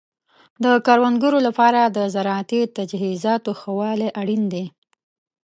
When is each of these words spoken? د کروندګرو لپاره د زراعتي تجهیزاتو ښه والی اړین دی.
د 0.63 0.65
کروندګرو 0.85 1.39
لپاره 1.47 1.81
د 1.85 1.97
زراعتي 2.15 2.61
تجهیزاتو 2.77 3.51
ښه 3.59 3.71
والی 3.79 4.09
اړین 4.21 4.43
دی. 4.53 4.65